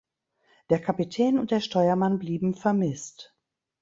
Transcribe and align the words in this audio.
Der 0.71 0.79
Kapitän 0.81 1.37
und 1.37 1.51
der 1.51 1.59
Steuermann 1.61 2.17
blieben 2.17 2.55
vermisst. 2.55 3.35